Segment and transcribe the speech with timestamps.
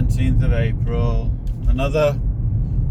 [0.00, 1.32] Friday, 17th of April.
[1.68, 2.18] Another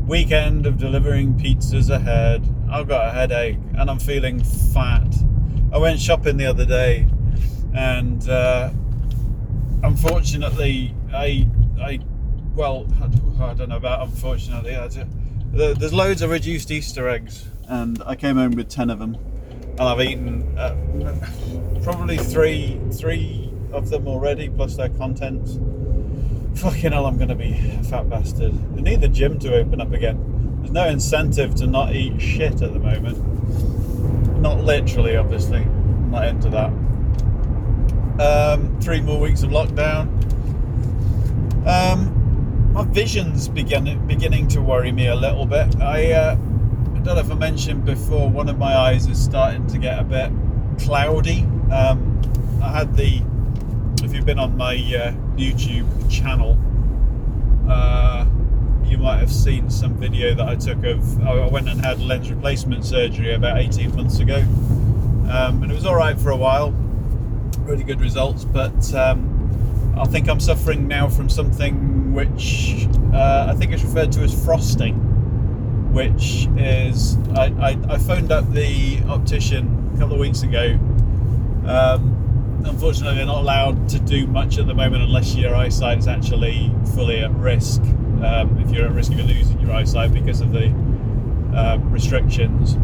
[0.06, 2.48] weekend of delivering pizzas ahead.
[2.72, 5.16] I've got a headache and I'm feeling fat.
[5.72, 7.08] I went shopping the other day
[7.74, 8.72] and uh,
[9.84, 11.48] unfortunately, I,
[11.82, 12.00] I,
[12.54, 12.88] well,
[13.42, 14.76] I don't know about unfortunately.
[14.76, 15.08] I just,
[15.52, 19.16] there's loads of reduced Easter eggs and I came home with 10 of them
[19.62, 20.76] and I've eaten uh,
[21.84, 25.60] probably three, three of them already plus their contents
[26.60, 28.54] fucking hell, I'm going to be a fat bastard.
[28.78, 30.60] I need the gym to open up again.
[30.60, 33.18] There's no incentive to not eat shit at the moment.
[34.42, 35.62] Not literally, obviously.
[35.62, 36.70] I'm not into that.
[38.22, 40.08] Um, three more weeks of lockdown.
[41.66, 45.80] Um, my vision's begin, beginning to worry me a little bit.
[45.80, 49.66] I, uh, I don't know if I mentioned before, one of my eyes is starting
[49.68, 50.30] to get a bit
[50.80, 51.44] cloudy.
[51.72, 52.22] Um,
[52.62, 53.22] I had the
[54.10, 56.58] if you've been on my uh, YouTube channel,
[57.70, 58.26] uh,
[58.84, 61.22] you might have seen some video that I took of.
[61.22, 64.38] I went and had lens replacement surgery about 18 months ago,
[65.30, 66.72] um, and it was all right for a while.
[67.60, 73.54] Really good results, but um, I think I'm suffering now from something which uh, I
[73.54, 74.96] think is referred to as frosting,
[75.94, 80.80] which is I, I, I phoned up the optician a couple of weeks ago.
[81.68, 82.19] Um,
[82.66, 86.72] unfortunately, they're not allowed to do much at the moment unless your eyesight is actually
[86.96, 87.82] fully at risk.
[87.82, 90.68] Um, if you're at risk of losing your eyesight because of the
[91.56, 92.76] uh, restrictions.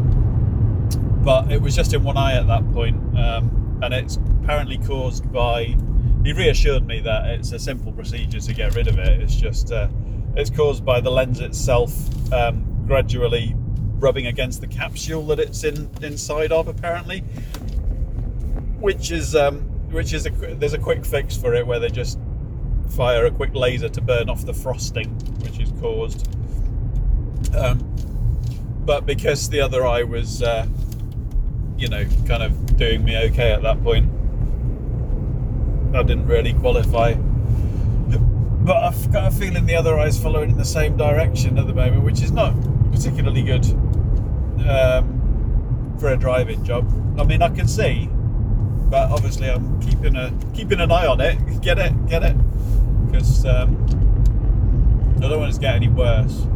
[1.24, 5.32] But it was just in one eye at that point, um, and it's apparently caused
[5.32, 5.76] by.
[6.24, 9.22] He reassured me that it's a simple procedure to get rid of it.
[9.22, 9.90] It's just uh,
[10.36, 11.94] it's caused by the lens itself
[12.34, 13.56] um, gradually
[13.98, 17.24] rubbing against the capsule that it's in inside of, apparently
[18.86, 22.20] which is um, which is a there's a quick fix for it where they just
[22.90, 26.28] fire a quick laser to burn off the frosting which is caused.
[27.56, 27.80] Um,
[28.86, 30.68] but because the other eye was, uh,
[31.78, 34.06] you know, kind of doing me okay at that point,
[35.96, 37.14] I didn't really qualify.
[37.14, 41.74] But I've got a feeling the other eye's following in the same direction at the
[41.74, 42.54] moment, which is not
[42.92, 43.66] particularly good
[44.68, 46.88] um, for a driving job.
[47.20, 48.10] I mean, I can see,
[48.96, 51.62] but obviously I'm keeping a keeping an eye on it.
[51.62, 52.38] Get it, get it,
[53.06, 53.76] because um,
[55.18, 56.48] I don't want it to get any worse.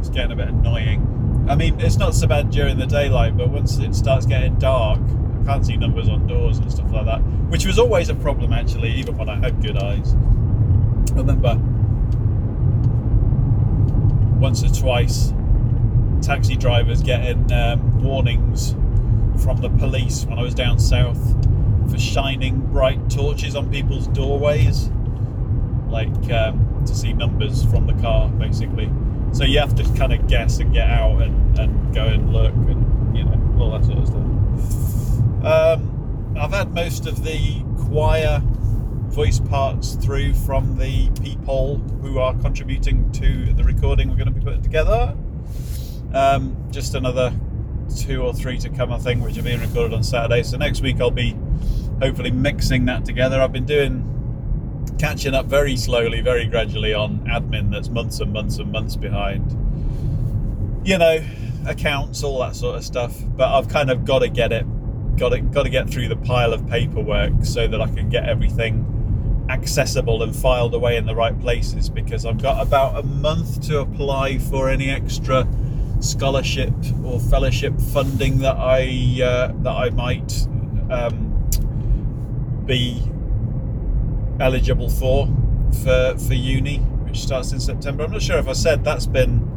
[0.00, 1.46] It's getting a bit annoying.
[1.48, 4.98] I mean, it's not so bad during the daylight, but once it starts getting dark,
[5.42, 8.52] I can't see numbers on doors and stuff like that, which was always a problem
[8.52, 10.14] actually, even when I had good eyes.
[10.14, 11.54] I remember
[14.40, 15.32] once or twice
[16.22, 18.74] taxi drivers getting um, warnings
[19.40, 21.20] from the police when I was down south
[21.90, 24.88] for shining bright torches on people's doorways,
[25.88, 28.90] like um, to see numbers from the car, basically.
[29.32, 32.54] So you have to kind of guess and get out and, and go and look
[32.54, 35.44] and you know all that sort of stuff.
[35.44, 38.40] Um, I've had most of the choir
[39.08, 44.32] voice parts through from the people who are contributing to the recording we're going to
[44.32, 45.16] be putting together.
[46.12, 47.32] Um, just another
[47.88, 50.42] two or three to come, I think, which are being recorded on Saturday.
[50.42, 51.36] So next week I'll be
[52.00, 53.40] hopefully mixing that together.
[53.40, 54.10] I've been doing
[54.98, 59.50] catching up very slowly, very gradually on admin that's months and months and months behind.
[60.86, 61.24] You know,
[61.66, 63.16] accounts, all that sort of stuff.
[63.36, 64.66] But I've kind of got to get it,
[65.16, 68.28] got to got to get through the pile of paperwork so that I can get
[68.28, 68.90] everything
[69.48, 73.80] accessible and filed away in the right places because I've got about a month to
[73.80, 75.46] apply for any extra
[76.00, 76.72] scholarship
[77.04, 80.46] or fellowship funding that I uh, that I might
[80.90, 81.30] um,
[82.66, 83.02] be
[84.40, 85.28] eligible for
[85.82, 88.04] for for uni, which starts in September.
[88.04, 89.50] I'm not sure if I said that's been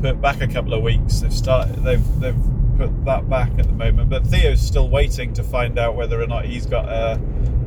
[0.00, 1.20] put back a couple of weeks.
[1.20, 2.42] They've started they've they've
[2.76, 6.26] put that back at the moment, but Theo's still waiting to find out whether or
[6.26, 7.18] not he's got a, uh,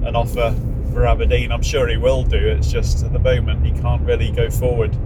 [0.08, 0.56] an offer
[0.92, 1.52] for Aberdeen.
[1.52, 2.38] I'm sure he will do.
[2.38, 4.98] It's just at the moment he can't really go forward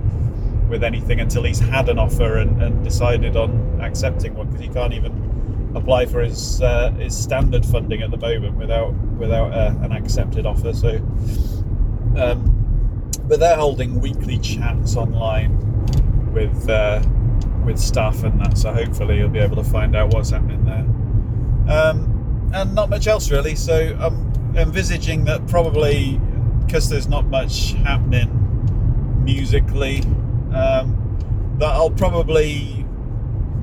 [0.70, 4.68] with anything until he's had an offer and, and decided on accepting one because he
[4.70, 9.74] can't even apply for his uh, his standard funding at the moment without without uh,
[9.82, 10.74] an accepted offer.
[10.74, 10.98] So,
[12.18, 17.02] um, but they're holding weekly chats online with uh,
[17.66, 18.58] with staff and that.
[18.58, 20.86] So hopefully you'll be able to find out what's happening there.
[21.74, 23.56] Um, and not much else really.
[23.56, 26.20] So I'm envisaging that probably
[26.66, 28.34] because there's not much happening
[29.24, 30.02] musically
[30.58, 32.86] um, that I'll probably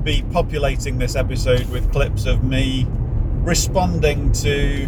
[0.03, 2.85] be populating this episode with clips of me
[3.43, 4.87] responding to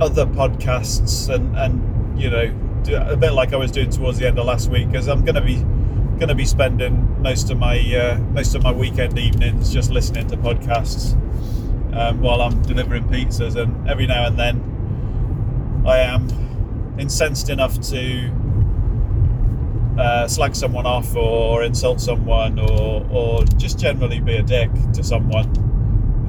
[0.00, 2.52] other podcasts and, and you know
[3.08, 5.36] a bit like I was doing towards the end of last week, because I'm going
[5.36, 5.56] to be
[6.18, 10.26] going to be spending most of my uh, most of my weekend evenings just listening
[10.28, 11.14] to podcasts
[11.96, 16.28] um, while I'm delivering pizzas, and every now and then I am
[16.98, 18.30] incensed enough to
[19.98, 25.04] uh, slag someone off or insult someone or or just generally be a dick to
[25.04, 25.48] someone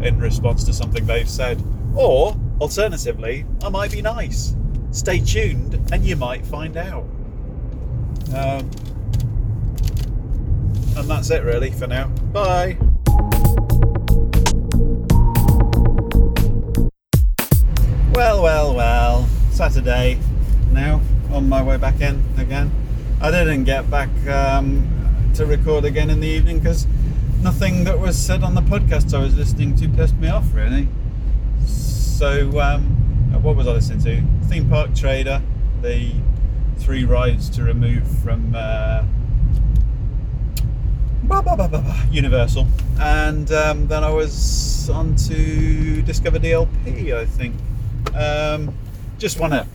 [0.03, 1.62] in response to something they've said.
[1.95, 4.56] Or alternatively, I might be nice.
[4.91, 7.06] Stay tuned and you might find out.
[8.35, 8.69] Um,
[10.97, 12.07] and that's it really for now.
[12.31, 12.77] Bye.
[18.13, 19.27] Well, well, well.
[19.51, 20.17] Saturday
[20.71, 21.01] now,
[21.31, 22.71] on my way back in again.
[23.21, 24.88] I didn't get back um,
[25.35, 26.85] to record again in the evening because
[27.41, 30.88] nothing that was said on the podcast I was listening to pissed me off really.
[31.65, 32.83] So, um,
[33.41, 34.47] what was I listening to?
[34.47, 35.41] Theme Park Trader,
[35.81, 36.12] the
[36.77, 39.03] three rides to remove from uh,
[42.12, 42.67] Universal,
[43.00, 47.56] and um, then I was on to Discover DLP, I think.
[48.15, 48.73] Um,
[49.17, 49.65] just want to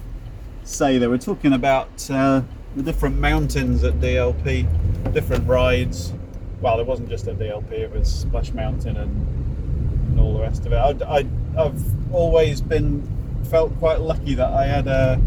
[0.64, 2.42] say they were talking about uh,
[2.76, 6.12] the different mountains at DLP, different rides.
[6.60, 10.66] Well, it wasn't just at DLP; it was Splash Mountain and, and all the rest
[10.66, 11.02] of it.
[11.02, 11.26] I,
[11.56, 11.82] have
[12.12, 13.06] always been
[13.50, 15.20] felt quite lucky that I had a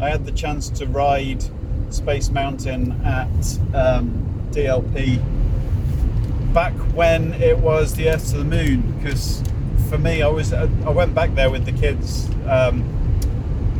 [0.00, 1.44] I had the chance to ride
[1.90, 3.28] Space Mountain at
[3.74, 5.22] um, DLP
[6.52, 9.42] back when it was the Earth to the Moon because
[9.88, 12.28] for me, I was I went back there with the kids.
[12.46, 12.82] Um,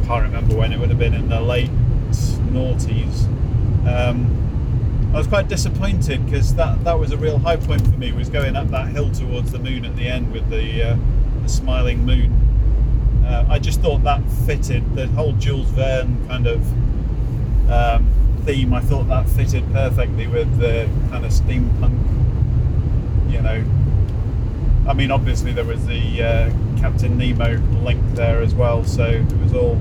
[0.07, 1.71] can't remember when it would have been in the late
[2.51, 3.27] noughties.
[3.87, 4.35] Um,
[5.13, 8.13] I was quite disappointed because that that was a real high point for me.
[8.13, 10.97] Was going up that hill towards the moon at the end with the, uh,
[11.43, 12.33] the smiling moon.
[13.25, 18.11] Uh, I just thought that fitted the whole Jules Verne kind of um,
[18.45, 18.73] theme.
[18.73, 21.99] I thought that fitted perfectly with the kind of steampunk,
[23.31, 23.65] you know,
[24.89, 29.33] I mean, obviously there was the uh, Captain Nemo link there as well, so it
[29.37, 29.81] was all.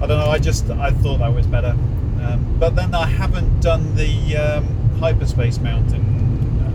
[0.00, 0.30] I don't know.
[0.30, 1.76] I just I thought that was better,
[2.22, 4.64] um, but then I haven't done the um,
[5.00, 6.04] hyperspace mountain.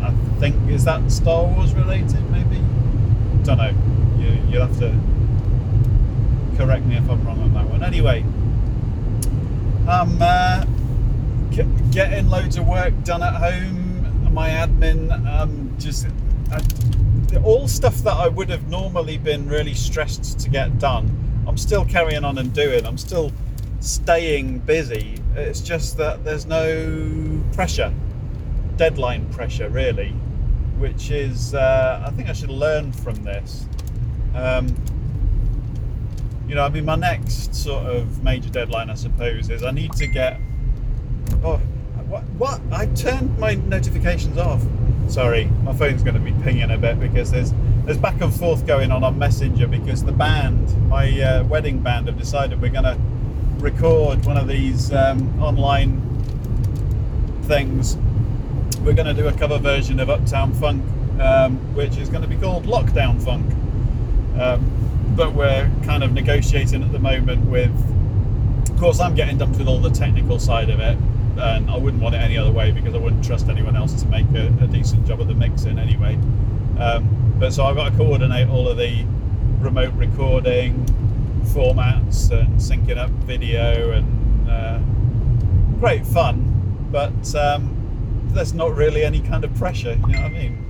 [0.03, 2.57] I think is that Star Wars related, maybe.
[3.43, 3.73] Don't know.
[4.17, 4.89] You you'll have to
[6.57, 7.81] correct me if I'm wrong on that one.
[7.81, 8.25] Anyway,
[9.87, 10.65] I'm uh,
[11.91, 14.33] getting loads of work done at home.
[14.33, 16.07] My admin, um, just.
[16.51, 16.61] I,
[17.43, 21.85] all stuff that I would have normally been really stressed to get done, I'm still
[21.85, 22.85] carrying on and doing.
[22.85, 23.31] I'm still
[23.79, 25.19] staying busy.
[25.35, 27.93] It's just that there's no pressure,
[28.77, 30.09] deadline pressure, really,
[30.77, 33.65] which is, uh, I think I should learn from this.
[34.35, 34.75] Um,
[36.47, 39.93] you know, I mean, my next sort of major deadline, I suppose, is I need
[39.93, 40.39] to get.
[41.43, 41.57] Oh,
[42.07, 42.23] what?
[42.37, 42.61] What?
[42.71, 44.61] I turned my notifications off.
[45.07, 47.53] Sorry, my phone's going to be pinging a bit because there's
[47.85, 52.07] there's back and forth going on on Messenger because the band, my uh, wedding band,
[52.07, 52.97] have decided we're going to
[53.57, 55.99] record one of these um, online
[57.43, 57.97] things.
[58.79, 60.81] We're going to do a cover version of Uptown Funk,
[61.19, 63.45] um, which is going to be called Lockdown Funk.
[64.39, 67.71] Um, but we're kind of negotiating at the moment with.
[68.69, 70.97] Of course, I'm getting dumped with all the technical side of it
[71.37, 74.07] and I wouldn't want it any other way because I wouldn't trust anyone else to
[74.07, 76.17] make a, a decent job of the mixing anyway.
[76.79, 79.05] Um, but so I've got to coordinate all of the
[79.59, 80.85] remote recording
[81.45, 84.79] formats and syncing up video and uh,
[85.79, 89.91] great fun, but um, there's not really any kind of pressure.
[89.91, 90.63] You know what I mean?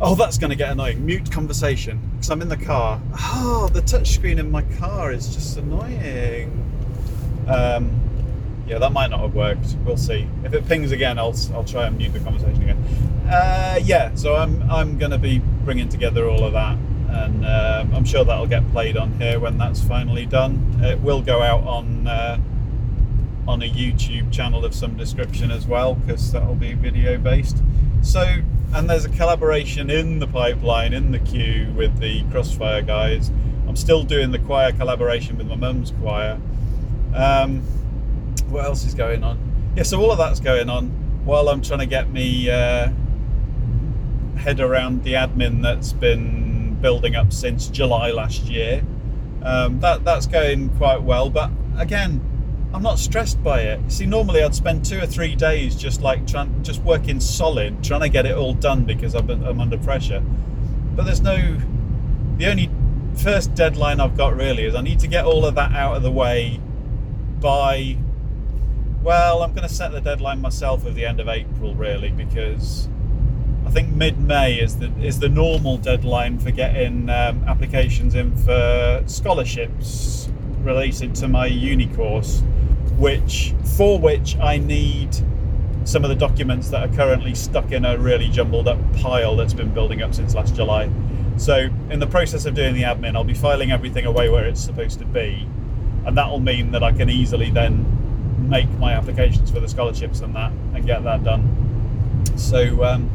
[0.00, 1.04] Oh, that's going to get annoying.
[1.04, 3.00] Mute conversation because I'm in the car.
[3.14, 6.50] Oh, the touchscreen in my car is just annoying.
[7.48, 7.90] Um,
[8.66, 9.76] yeah, that might not have worked.
[9.84, 10.28] We'll see.
[10.44, 13.15] If it pings again, I'll I'll try and mute the conversation again.
[13.28, 16.78] Uh, yeah, so I'm I'm going to be bringing together all of that,
[17.08, 20.78] and uh, I'm sure that'll get played on here when that's finally done.
[20.80, 22.38] It will go out on uh,
[23.48, 27.58] on a YouTube channel of some description as well, because that'll be video based.
[28.02, 28.42] So,
[28.72, 33.32] and there's a collaboration in the pipeline in the queue with the Crossfire guys.
[33.66, 36.38] I'm still doing the choir collaboration with my mum's choir.
[37.12, 37.62] Um,
[38.50, 39.72] what else is going on?
[39.74, 40.90] Yeah, so all of that's going on
[41.24, 42.90] while I'm trying to get me uh,
[44.36, 48.84] head around the admin that's been building up since July last year.
[49.42, 52.20] Um, that that's going quite well, but again,
[52.72, 53.80] I'm not stressed by it.
[53.90, 58.00] See, normally I'd spend two or three days just like trying, just working solid, trying
[58.00, 60.22] to get it all done because I'm, I'm under pressure.
[60.94, 61.36] But there's no.
[62.38, 62.70] The only
[63.16, 66.02] first deadline I've got really is I need to get all of that out of
[66.02, 66.60] the way
[67.40, 67.96] by
[69.06, 72.88] well, I'm going to set the deadline myself at the end of April, really, because
[73.66, 79.02] I think mid-May is the is the normal deadline for getting um, applications in for
[79.06, 80.28] scholarships
[80.62, 82.42] related to my uni course,
[82.96, 85.14] which for which I need
[85.84, 89.54] some of the documents that are currently stuck in a really jumbled up pile that's
[89.54, 90.90] been building up since last July.
[91.36, 94.60] So, in the process of doing the admin, I'll be filing everything away where it's
[94.60, 95.46] supposed to be,
[96.06, 97.84] and that'll mean that I can easily then
[98.48, 102.24] make my applications for the scholarships and that and get that done.
[102.36, 103.10] So, um,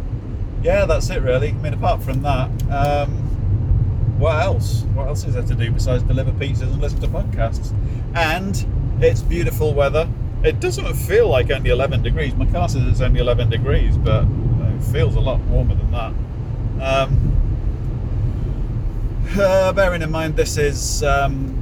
[0.64, 1.50] yeah, that's it really.
[1.50, 3.12] I mean, apart from that, um,
[4.20, 4.84] what else?
[4.94, 7.74] What else is there to do besides deliver pizzas and listen to podcasts?
[8.14, 10.08] And it's beautiful weather.
[10.44, 12.36] It doesn't feel like only 11 degrees.
[12.36, 16.14] My car says it's only 11 degrees, but it feels a lot warmer than that.
[16.82, 17.32] Um,
[19.40, 21.58] uh, bearing in mind this is um,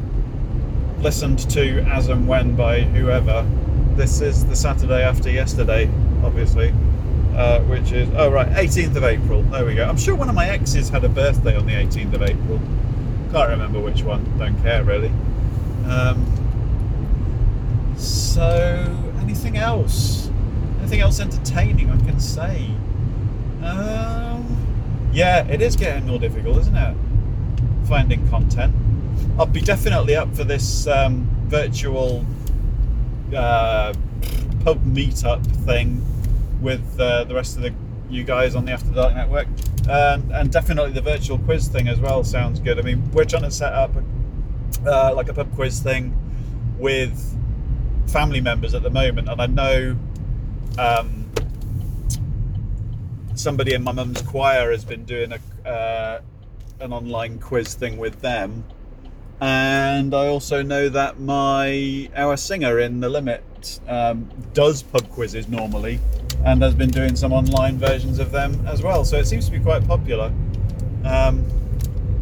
[1.01, 3.45] listened to as and when by whoever.
[3.95, 5.89] This is the Saturday after yesterday,
[6.23, 6.73] obviously,
[7.39, 9.43] uh, which is oh right, 18th of April.
[9.43, 9.88] There we go.
[9.88, 12.60] I'm sure one of my exes had a birthday on the 18th of April.
[13.31, 14.25] Can't remember which one.
[14.38, 15.12] Don't care really.
[15.88, 16.25] Um,
[17.98, 20.29] so, anything else?
[20.79, 22.72] Anything else entertaining I can say?
[23.63, 26.98] Um, yeah, it is getting more difficult, isn't it?
[27.86, 28.75] Finding content.
[29.38, 32.25] I'll be definitely up for this um, virtual
[33.34, 33.93] uh,
[34.65, 36.05] pub meetup thing
[36.61, 37.73] with uh, the rest of the
[38.09, 39.47] you guys on the After Dark Network,
[39.87, 42.79] um, and definitely the virtual quiz thing as well sounds good.
[42.79, 43.91] I mean, we're trying to set up
[44.85, 46.15] uh, like a pub quiz thing
[46.79, 47.37] with
[48.07, 49.97] family members at the moment, and I know
[50.79, 51.31] um,
[53.35, 56.21] somebody in my mum's choir has been doing a uh,
[56.79, 58.63] an online quiz thing with them.
[59.41, 65.47] And I also know that my our singer in the limit um, does pub quizzes
[65.47, 65.99] normally,
[66.46, 69.03] and has been doing some online versions of them as well.
[69.03, 70.31] So it seems to be quite popular.
[71.03, 71.46] Um,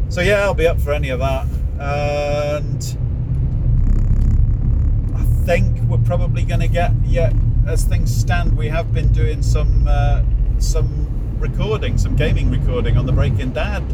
[0.08, 1.46] so yeah, I'll be up for any of that,
[1.78, 2.96] and
[5.14, 7.32] I think we're probably going to get yeah.
[7.66, 10.22] As things stand, we have been doing some uh,
[10.58, 13.84] some recording, some gaming recording on the Breaking Dad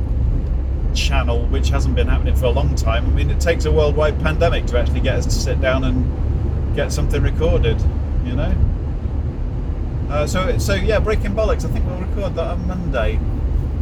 [0.94, 3.04] channel, which hasn't been happening for a long time.
[3.04, 6.76] I mean, it takes a worldwide pandemic to actually get us to sit down and
[6.76, 7.80] get something recorded,
[8.24, 8.54] you know.
[10.08, 11.64] Uh, so, so yeah, breaking bollocks.
[11.64, 13.18] I think we'll record that on Monday.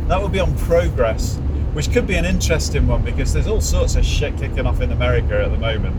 [0.07, 1.37] That will be on progress,
[1.73, 4.93] which could be an interesting one because there's all sorts of shit kicking off in
[4.93, 5.97] America at the moment.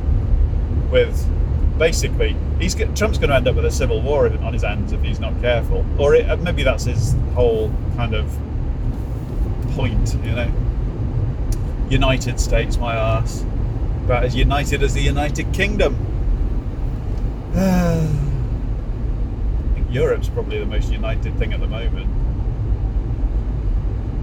[0.92, 1.27] With
[1.77, 5.01] basically, he's Trump's going to end up with a civil war on his hands if
[5.01, 8.25] he's not careful, or it, maybe that's his whole kind of
[9.72, 10.51] point, you know.
[11.89, 13.44] United States, my ass.
[14.06, 15.98] About as united as the United Kingdom.
[19.94, 22.10] Europe's probably the most united thing at the moment.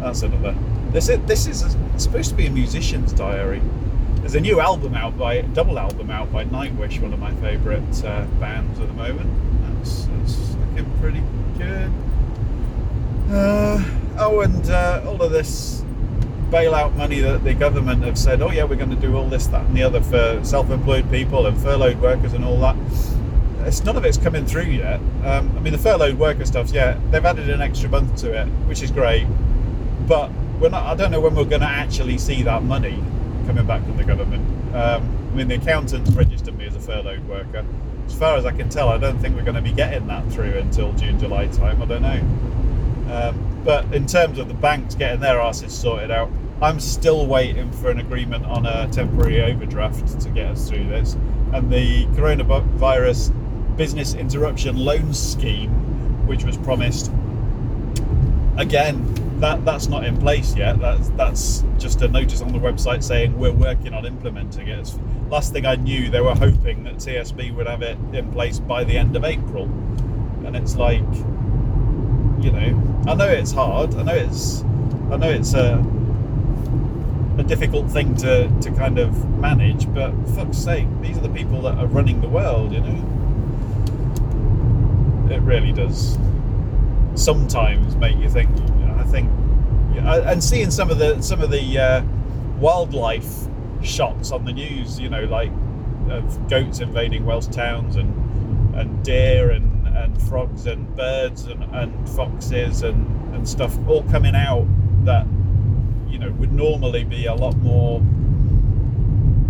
[0.01, 0.57] That's another.
[0.91, 3.63] This is, this is a, supposed to be a musician's diary.
[4.17, 8.05] There's a new album out by double album out by Nightwish, one of my favourite
[8.05, 9.31] uh, bands at the moment.
[9.63, 11.23] That's, that's looking pretty
[11.57, 11.93] good.
[13.31, 13.85] Uh,
[14.19, 15.85] oh, and uh, all of this
[16.51, 19.47] bailout money that the government have said, oh yeah, we're going to do all this,
[19.47, 22.77] that, and the other for self-employed people and furloughed workers and all that.
[23.67, 25.01] It's none of it's coming through yet.
[25.25, 28.47] Um, I mean, the furloughed worker stuff, yeah, they've added an extra month to it,
[28.67, 29.27] which is great.
[30.07, 30.31] But
[30.69, 30.85] not.
[30.85, 33.03] I don't know when we're going to actually see that money
[33.47, 34.75] coming back from the government.
[34.75, 37.65] Um, I mean, the accountants registered me as a furloughed worker.
[38.07, 40.31] As far as I can tell, I don't think we're going to be getting that
[40.33, 41.81] through until June, July time.
[41.81, 43.15] I don't know.
[43.15, 47.71] Um, but in terms of the banks getting their asses sorted out, I'm still waiting
[47.73, 51.15] for an agreement on a temporary overdraft to get us through this.
[51.53, 53.33] And the coronavirus
[53.77, 55.71] business interruption loan scheme,
[56.27, 57.11] which was promised,
[58.57, 60.79] again, that that's not in place yet.
[60.79, 64.79] That's that's just a notice on the website saying we're working on implementing it.
[64.79, 64.99] It's,
[65.29, 68.85] last thing I knew, they were hoping that TSB would have it in place by
[68.85, 69.65] the end of April,
[70.45, 71.01] and it's like,
[72.43, 73.95] you know, I know it's hard.
[73.95, 74.63] I know it's,
[75.11, 75.83] I know it's a
[77.41, 81.63] a difficult thing to, to kind of manage, but fuck's sake, these are the people
[81.63, 83.20] that are running the world, you know?
[85.31, 86.19] It really does
[87.15, 88.51] sometimes make you think.
[88.97, 89.31] I think,
[89.97, 92.03] and seeing some of the some of the uh,
[92.59, 93.47] wildlife
[93.83, 95.51] shots on the news, you know, like
[96.11, 102.09] of goats invading Welsh towns and and deer and, and frogs and birds and, and
[102.11, 104.67] foxes and, and stuff all coming out
[105.05, 105.27] that
[106.09, 108.01] you know would normally be a lot more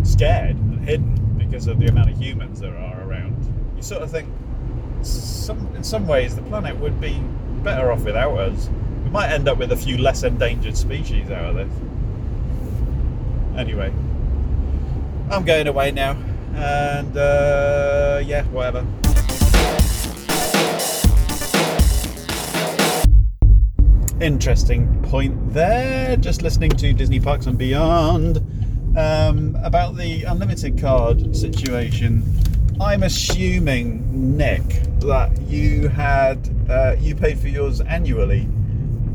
[0.03, 3.37] scared and hidden because of the amount of humans there are around.
[3.77, 4.29] You sort of think,
[5.03, 7.21] some in some ways, the planet would be
[7.63, 8.69] better off without us.
[9.05, 11.73] We might end up with a few less endangered species out of this.
[13.57, 13.93] Anyway,
[15.31, 16.17] I'm going away now,
[16.55, 18.87] and uh, yeah, whatever.
[24.21, 26.17] Interesting point there.
[26.17, 28.37] Just listening to Disney Parks and Beyond
[28.97, 32.23] um, about the unlimited card situation.
[32.81, 34.65] I'm assuming, Nick,
[35.01, 38.49] that you had uh, you paid for yours annually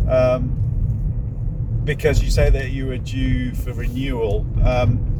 [0.07, 4.45] um, because you say that you were due for renewal.
[4.63, 5.12] Um,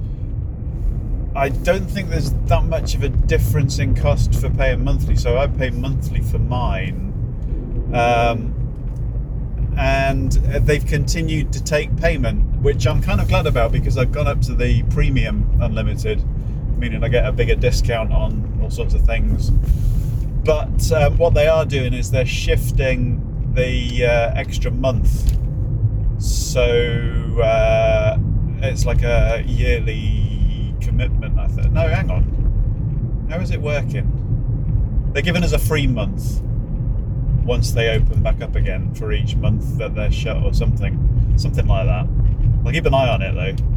[1.36, 5.38] I don't think there's that much of a difference in cost for paying monthly, so
[5.38, 7.12] I pay monthly for mine.
[7.94, 8.54] Um,
[9.78, 14.28] and they've continued to take payment, which I'm kind of glad about because I've gone
[14.28, 16.24] up to the premium unlimited,
[16.78, 19.52] meaning I get a bigger discount on all sorts of things.
[20.44, 23.22] But um, what they are doing is they're shifting
[23.56, 25.38] the uh, extra month,
[26.22, 28.18] so uh,
[28.62, 31.40] it's like a yearly commitment.
[31.40, 34.12] I thought, no, hang on, how is it working?
[35.14, 36.42] They're giving us a free month
[37.44, 41.66] once they open back up again for each month that they're shut or something, something
[41.68, 42.08] like that.
[42.66, 43.75] I'll keep an eye on it though.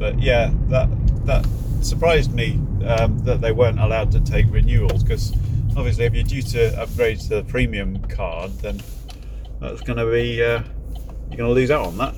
[0.00, 0.88] But yeah, that
[1.26, 1.46] that
[1.82, 5.32] surprised me um, that they weren't allowed to take renewals because
[5.76, 8.80] obviously if you're due to upgrade to the premium card, then
[9.60, 10.62] that's going to be uh,
[11.28, 12.14] you're going to lose out on that.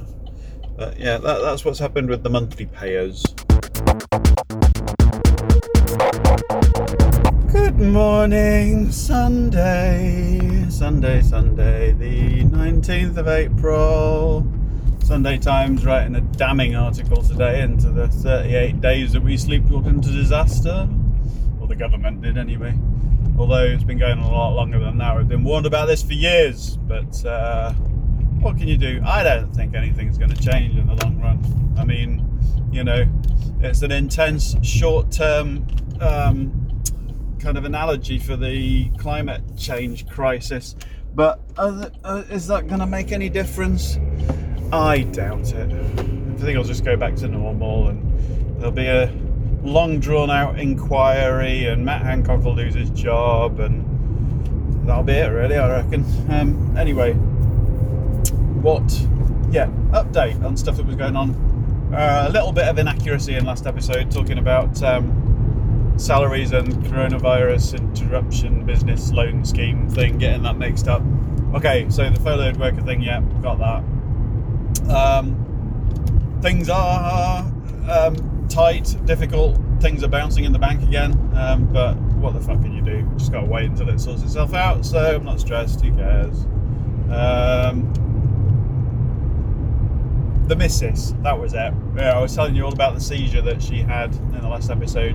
[0.76, 3.24] But yeah, that, that's what's happened with the monthly payers.
[7.50, 14.46] Good morning, Sunday, Sunday, Sunday, the 19th of April.
[15.12, 20.10] Sunday Times writing a damning article today into the 38 days that we sleepwalked into
[20.10, 20.88] disaster.
[21.60, 22.72] Or the government did anyway.
[23.38, 25.14] Although it's been going on a lot longer than that.
[25.14, 27.74] We've been warned about this for years, but uh,
[28.40, 29.02] what can you do?
[29.04, 31.74] I don't think anything's going to change in the long run.
[31.76, 32.26] I mean,
[32.72, 33.04] you know,
[33.60, 35.66] it's an intense short term
[36.00, 36.82] um,
[37.38, 40.74] kind of analogy for the climate change crisis.
[41.14, 41.90] But uh,
[42.30, 43.98] is that going to make any difference?
[44.72, 45.70] I doubt it.
[45.70, 49.12] I think I'll just go back to normal and there'll be a
[49.62, 55.26] long drawn out inquiry and Matt Hancock will lose his job and that'll be it
[55.26, 56.06] really I reckon.
[56.30, 57.12] Um, anyway,
[58.62, 58.90] what,
[59.50, 61.34] yeah, update on stuff that was going on.
[61.92, 67.78] Uh, a little bit of inaccuracy in last episode talking about um, salaries and coronavirus
[67.78, 71.02] interruption business loan scheme thing, getting that mixed up.
[71.54, 73.84] Okay, so the furloughed worker thing, yeah, got that.
[74.90, 77.44] Um, things are
[77.88, 79.58] um, tight, difficult.
[79.80, 83.02] Things are bouncing in the bank again, um, but what the fuck can you do?
[83.16, 84.84] Just gotta wait until it sorts itself out.
[84.84, 85.80] So I'm not stressed.
[85.80, 86.44] Who cares?
[87.10, 87.92] Um,
[90.46, 91.72] the missus, that was it.
[91.96, 94.70] Yeah, I was telling you all about the seizure that she had in the last
[94.70, 95.14] episode.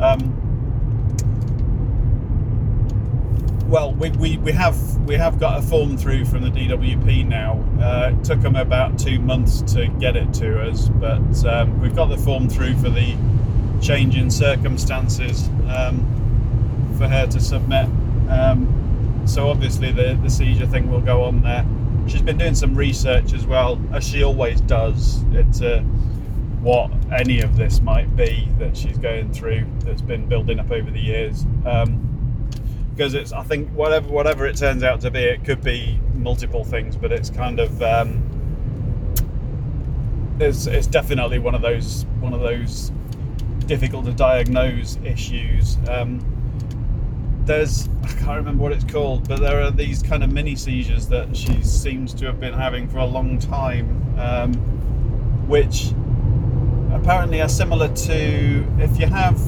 [0.00, 0.49] Um,
[3.70, 7.52] well, we, we, we have we have got a form through from the DWP now.
[7.80, 11.94] Uh, it took them about two months to get it to us, but um, we've
[11.94, 13.16] got the form through for the
[13.80, 16.04] change in circumstances um,
[16.98, 17.86] for her to submit.
[18.28, 21.64] Um, so obviously the, the seizure thing will go on there.
[22.08, 25.80] She's been doing some research as well, as she always does, into
[26.60, 30.90] what any of this might be that she's going through that's been building up over
[30.90, 31.44] the years.
[31.64, 32.09] Um,
[33.00, 36.64] because it's I think whatever whatever it turns out to be, it could be multiple
[36.64, 38.22] things, but it's kind of um,
[40.38, 42.92] it's it's definitely one of those one of those
[43.60, 45.78] difficult to diagnose issues.
[45.88, 46.22] Um,
[47.46, 51.08] there's I can't remember what it's called, but there are these kind of mini seizures
[51.08, 54.52] that she seems to have been having for a long time, um,
[55.48, 55.92] which
[56.92, 59.40] apparently are similar to if you have.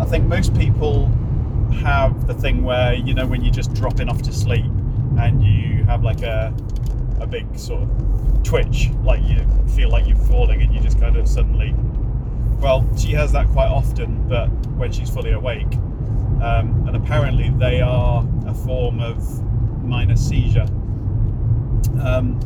[0.00, 1.10] I think most people
[1.72, 4.70] have the thing where you know when you're just dropping off to sleep
[5.18, 6.54] and you have like a
[7.20, 11.16] a big sort of twitch, like you feel like you're falling and you just kind
[11.16, 11.74] of suddenly.
[12.60, 15.72] Well, she has that quite often, but when she's fully awake,
[16.42, 19.42] um, and apparently they are a form of
[19.84, 20.66] minor seizure.
[22.02, 22.38] Um,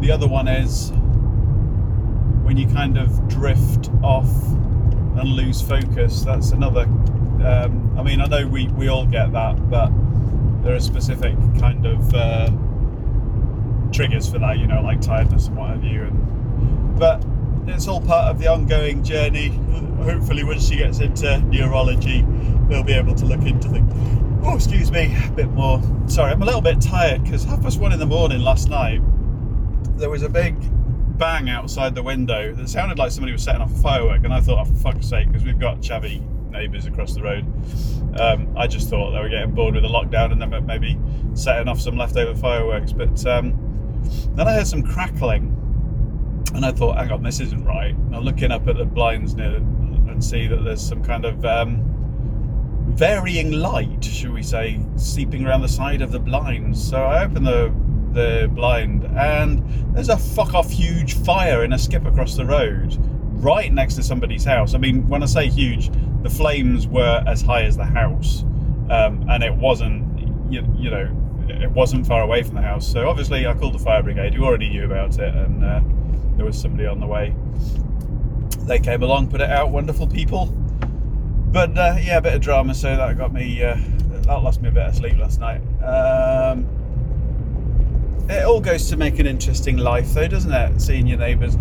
[0.00, 0.92] the other one is
[2.42, 4.30] when you kind of drift off
[5.16, 6.22] and lose focus.
[6.22, 6.86] That's another
[7.44, 9.90] um, I mean, I know we, we all get that, but
[10.62, 12.50] there are specific kind of uh,
[13.92, 16.02] triggers for that, you know, like tiredness and what have you.
[16.02, 17.24] And but
[17.66, 19.48] it's all part of the ongoing journey.
[20.02, 22.22] Hopefully, when she gets into neurology,
[22.68, 23.92] we'll be able to look into things.
[24.42, 25.82] Oh, excuse me, a bit more.
[26.06, 29.00] Sorry, I'm a little bit tired because half past one in the morning last night,
[29.98, 30.56] there was a big
[31.18, 34.40] bang outside the window that sounded like somebody was setting off a firework, and I
[34.40, 37.44] thought, oh, for fuck's sake, because we've got chavvy neighbours across the road.
[38.18, 40.98] Um, I just thought they were getting bored with the lockdown and then maybe
[41.34, 42.92] setting off some leftover fireworks.
[42.92, 43.54] But um,
[44.34, 45.56] then I heard some crackling,
[46.54, 47.94] and I thought, hang on, this isn't right.
[47.94, 51.44] And I'm looking up at the blinds near and see that there's some kind of
[51.44, 51.84] um,
[52.88, 56.82] varying light, should we say, seeping around the side of the blinds.
[56.82, 57.72] So I open the
[58.12, 62.96] the blind, and there's a fuck off huge fire in a skip across the road,
[63.40, 64.74] right next to somebody's house.
[64.74, 68.42] I mean, when I say huge, the flames were as high as the house,
[68.90, 71.08] um, and it wasn't, you, you, know,
[71.48, 72.90] it wasn't far away from the house.
[72.90, 75.80] So obviously, I called the fire brigade, who already knew about it, and uh,
[76.36, 77.34] there was somebody on the way.
[78.60, 79.70] They came along, put it out.
[79.70, 80.46] Wonderful people.
[80.46, 83.62] But uh, yeah, a bit of drama, so that got me.
[83.62, 83.76] Uh,
[84.22, 85.60] that lost me a bit of sleep last night.
[85.82, 86.68] Um,
[88.28, 90.80] it all goes to make an interesting life, though, doesn't it?
[90.80, 91.56] Seeing your neighbours'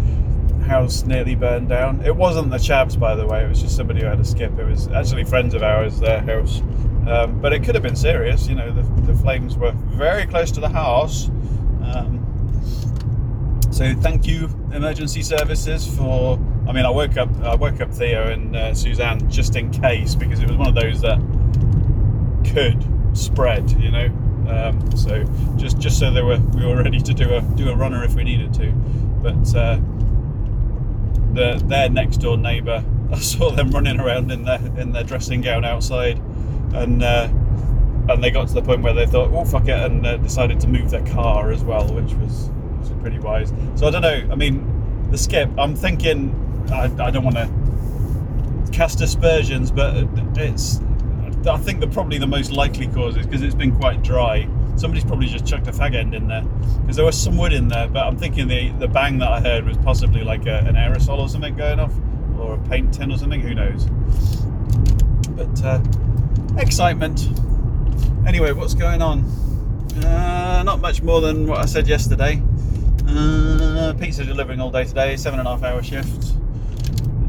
[0.70, 2.02] house nearly burned down.
[2.06, 3.44] It wasn't the Chavs, by the way.
[3.44, 4.58] It was just somebody who had a skip.
[4.58, 6.62] It was actually friends of ours, their house.
[7.08, 8.48] Um, but it could have been serious.
[8.48, 11.30] You know, the, the flames were very close to the house.
[11.84, 12.20] Um,
[13.72, 16.40] so thank you, emergency services, for.
[16.68, 17.30] I mean, I woke up.
[17.42, 20.76] I woke up Theo and uh, Suzanne just in case because it was one of
[20.76, 21.18] those that
[22.54, 22.86] could
[23.18, 23.72] spread.
[23.72, 24.06] You know,
[24.48, 25.24] um, so
[25.58, 28.14] just just so they were we were ready to do a do a runner if
[28.14, 28.72] we needed to.
[29.24, 29.80] But uh,
[31.34, 35.42] the their next door neighbour, I saw them running around in their in their dressing
[35.42, 36.18] gown outside,
[36.74, 37.30] and uh,
[38.10, 40.60] and they got to the point where they thought, oh fuck it, and uh, decided
[40.62, 43.54] to move their car as well, which was was pretty wise.
[43.76, 44.28] So I don't know.
[44.32, 45.50] I mean, the skip.
[45.58, 46.36] I'm thinking.
[46.72, 50.80] I, I don't want to cast aspersions, but it's
[51.48, 54.48] I think the probably the most likely cause is because it's been quite dry.
[54.80, 56.44] Somebody's probably just chucked a fag end in there
[56.82, 57.88] because there was some wood in there.
[57.88, 61.20] But I'm thinking the the bang that I heard was possibly like a, an aerosol
[61.20, 61.94] or something going off,
[62.40, 63.42] or a paint tin or something.
[63.42, 63.86] Who knows?
[65.32, 65.82] But uh,
[66.58, 67.30] excitement.
[68.26, 69.24] Anyway, what's going on?
[70.06, 72.42] Uh, not much more than what I said yesterday.
[73.08, 76.36] Uh, pizza delivering all day today, seven and a half hour shift,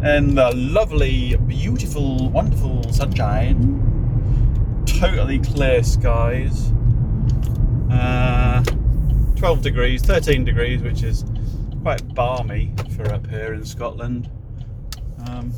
[0.02, 3.90] and the lovely, beautiful, wonderful sunshine
[5.00, 6.72] totally clear skies.
[7.90, 8.62] Uh,
[9.36, 11.24] 12 degrees, 13 degrees, which is
[11.82, 14.30] quite balmy for up here in Scotland.
[15.26, 15.52] Um,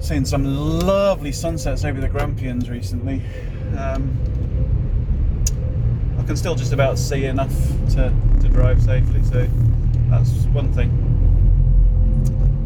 [0.00, 0.44] some
[0.80, 3.22] lovely sunsets over the Grampians recently.
[3.78, 4.16] Um,
[6.18, 7.54] I can still just about see enough
[7.90, 9.48] to, to drive safely, so
[10.10, 10.90] that's one thing.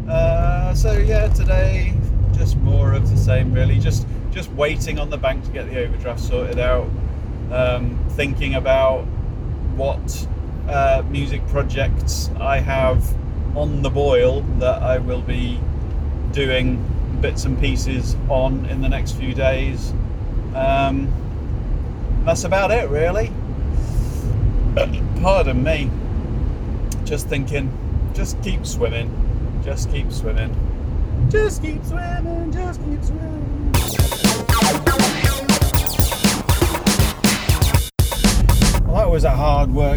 [0.09, 1.93] Uh, so yeah, today
[2.39, 3.79] just more of the same, really.
[3.79, 6.89] Just just waiting on the bank to get the overdraft sorted out,
[7.51, 9.01] um, thinking about
[9.75, 10.27] what
[10.67, 13.03] uh, music projects I have
[13.57, 15.59] on the boil that I will be
[16.31, 16.85] doing
[17.21, 19.91] bits and pieces on in the next few days.
[20.53, 21.11] Um,
[22.25, 23.31] that's about it, really.
[25.21, 25.89] Pardon me.
[27.03, 27.71] Just thinking,
[28.13, 29.09] just keep swimming,
[29.63, 30.55] just keep swimming,
[31.29, 33.48] just keep swimming, just keep swimming.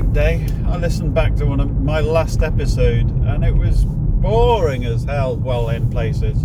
[0.02, 0.46] Day.
[0.66, 5.36] I listened back to one of my last episode and it was boring as hell,
[5.36, 6.42] well, in places.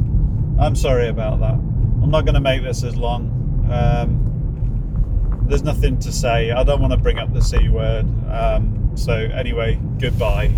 [0.59, 1.53] I'm sorry about that.
[1.53, 3.67] I'm not going to make this as long.
[3.71, 6.51] Um, there's nothing to say.
[6.51, 8.05] I don't want to bring up the C word.
[8.29, 10.53] Um, so, anyway, goodbye.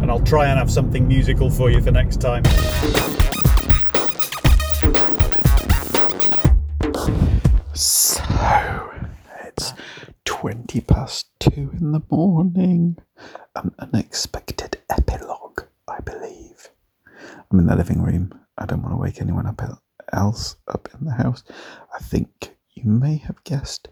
[0.00, 2.42] And I'll try and have something musical for you for next time.
[10.72, 12.96] 20 past two in the morning.
[13.54, 16.70] Um, an unexpected epilogue, I believe.
[17.50, 18.32] I'm in the living room.
[18.56, 19.60] I don't want to wake anyone up
[20.14, 21.44] else up in the house.
[21.94, 23.88] I think you may have guessed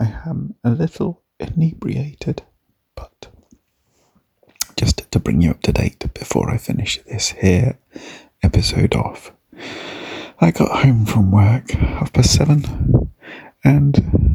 [0.00, 2.42] I am a little inebriated,
[2.96, 3.28] but
[4.76, 7.78] just to bring you up to date before I finish this here
[8.42, 9.30] episode off.
[10.40, 13.12] I got home from work half past seven
[13.62, 14.33] and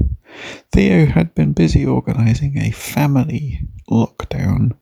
[0.71, 4.77] Theo had been busy organising a family lockdown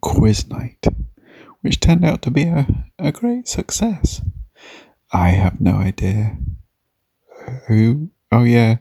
[0.00, 0.86] quiz night,
[1.62, 2.66] which turned out to be a,
[2.98, 4.22] a great success.
[5.12, 6.36] I have no idea
[7.66, 8.10] who.
[8.32, 8.76] Oh, yeah,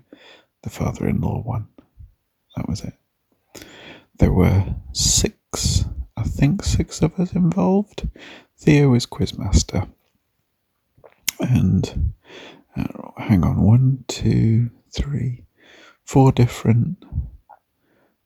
[0.63, 1.67] the father in law one.
[2.55, 2.93] That was it.
[4.17, 8.07] There were six, I think six of us involved.
[8.57, 9.87] Theo was quizmaster.
[11.39, 12.13] And
[12.75, 15.44] uh, hang on, one, two, three,
[16.05, 17.03] four different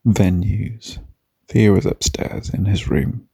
[0.06, 1.00] venues.
[1.48, 3.28] Theo was upstairs in his room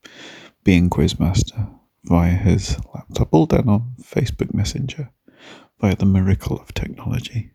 [0.64, 1.70] being quizmaster
[2.04, 5.10] via his laptop, all done on Facebook Messenger
[5.80, 7.50] via the miracle of technology.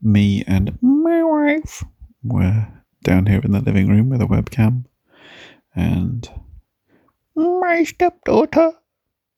[0.00, 1.84] Me and my wife
[2.22, 2.68] were
[3.02, 4.84] down here in the living room with a webcam,
[5.74, 6.30] and
[7.34, 8.72] my stepdaughter,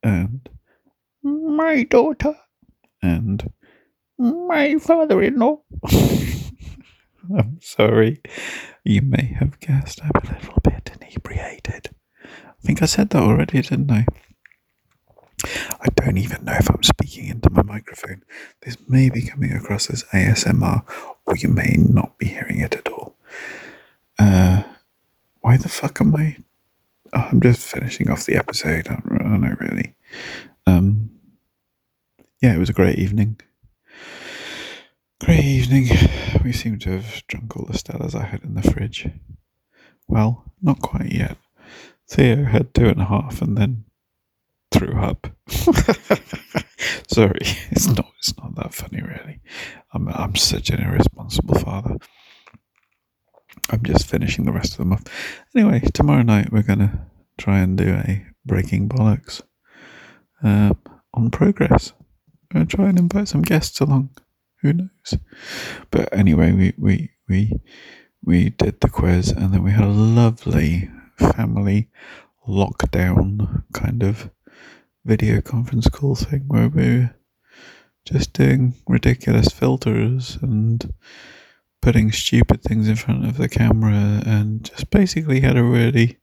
[0.03, 0.49] and
[1.23, 2.35] my daughter,
[3.03, 3.51] and
[4.19, 5.63] my father in law.
[7.37, 8.21] I'm sorry.
[8.85, 11.91] You may have guessed I'm a little bit inebriated.
[12.25, 14.07] I think I said that already, didn't I?
[15.45, 18.23] I don't even know if I'm speaking into my microphone.
[18.63, 20.83] This may be coming across as ASMR,
[21.27, 23.17] or you may not be hearing it at all.
[24.19, 24.65] Uh,
[25.41, 26.37] why the fuck am I?
[27.13, 28.89] Oh, I'm just finishing off the episode.
[28.89, 29.95] I don't know really.
[30.67, 31.11] Um,
[32.43, 33.41] yeah, it was a great evening.
[35.21, 35.87] Great evening.
[36.43, 39.07] We seem to have drunk all the Stellas I had in the fridge.
[40.09, 41.37] Well, not quite yet.
[42.09, 43.85] Theo had two and a half and then
[44.73, 45.27] threw up.
[47.07, 47.39] Sorry,
[47.71, 48.07] it's not.
[48.19, 49.41] It's not that funny, really.
[49.93, 50.09] I'm.
[50.09, 51.99] I'm such an irresponsible father.
[53.69, 55.05] I'm just finishing the rest of them off.
[55.55, 57.07] Anyway, tomorrow night we're gonna
[57.37, 59.43] try and do a breaking bollocks
[60.43, 60.79] um,
[61.13, 61.93] on progress.
[62.43, 64.11] We're gonna try and invite some guests along.
[64.63, 65.19] Who knows?
[65.91, 67.61] But anyway, we we we
[68.25, 71.89] we did the quiz, and then we had a lovely family
[72.49, 74.31] lockdown kind of
[75.05, 77.15] video conference call thing where we're
[78.05, 80.93] just doing ridiculous filters and
[81.81, 86.19] putting stupid things in front of the camera and just basically had a really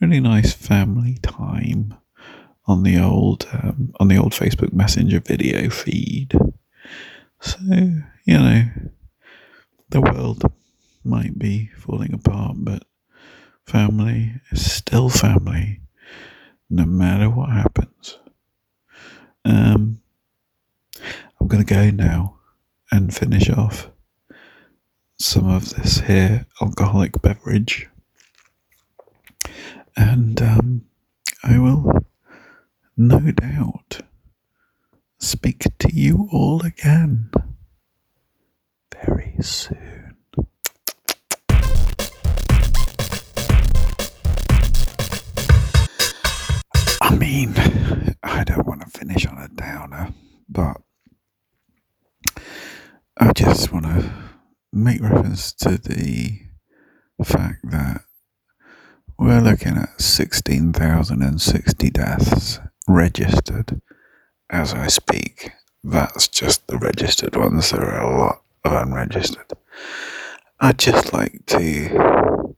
[0.00, 1.94] really nice family time
[2.66, 6.34] on the old um, on the old Facebook Messenger video feed.
[7.40, 8.62] So you know,
[9.88, 10.42] the world
[11.04, 12.84] might be falling apart, but
[13.66, 15.80] family is still family,
[16.68, 18.18] no matter what happens.
[19.44, 20.00] Um,
[21.40, 22.36] I'm gonna go now
[22.90, 23.90] and finish off
[25.18, 27.88] some of this here alcoholic beverage,
[29.96, 30.84] and um,
[31.42, 32.04] I will
[32.96, 33.87] no doubt
[35.18, 37.30] speak to you all again
[39.04, 40.16] very soon.
[47.00, 47.54] I mean,
[48.22, 50.12] I don't want to finish on a downer,
[50.48, 50.76] but
[53.18, 54.12] I just want to
[54.72, 56.38] make reference to the
[57.24, 58.02] fact that
[59.18, 63.80] we're looking at 16,060 deaths registered
[64.50, 65.52] as I speak.
[65.84, 67.70] That's just the registered ones.
[67.70, 69.52] There are a lot of unregistered.
[70.60, 72.54] I'd just like to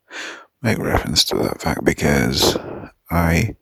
[0.62, 2.57] make reference to that fact because
[3.11, 3.57] I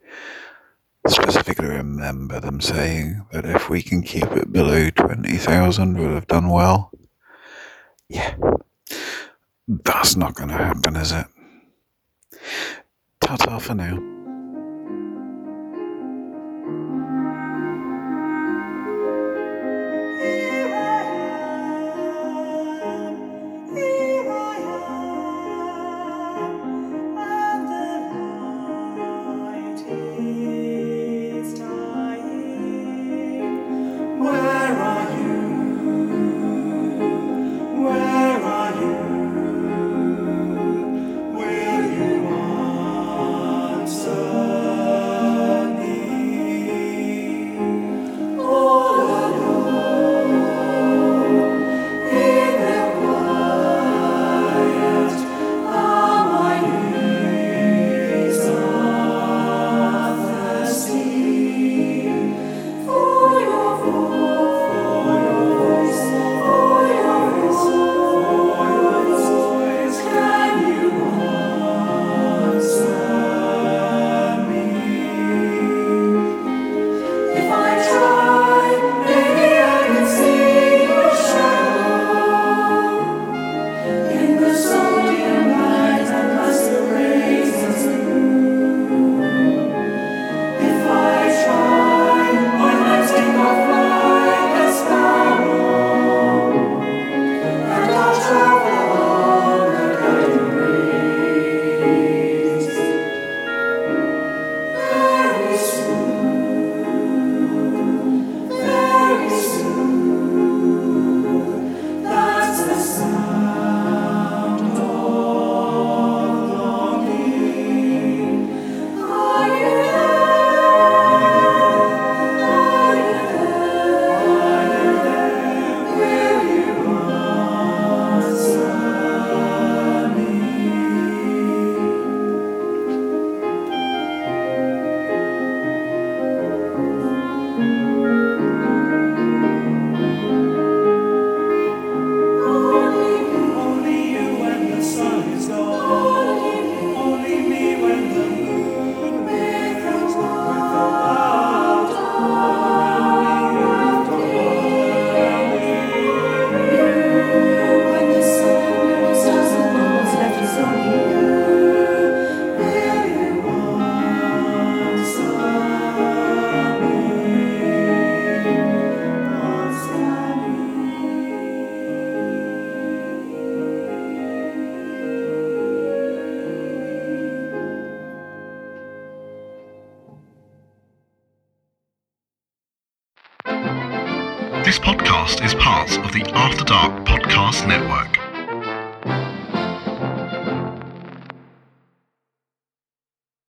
[1.06, 6.48] specifically remember them saying that if we can keep it below 20,000, we'll have done
[6.50, 6.90] well.
[8.08, 8.34] Yeah,
[9.66, 11.26] that's not going to happen, is it?
[13.20, 14.17] Ta ta for now.